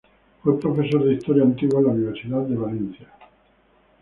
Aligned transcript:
Fue 0.41 0.59
profesor 0.59 1.03
de 1.05 1.13
Historia 1.13 1.43
Antigua 1.43 1.79
en 1.79 1.85
la 1.85 1.91
Universidad 1.91 2.41
de 2.41 2.55
Valencia. 2.55 3.07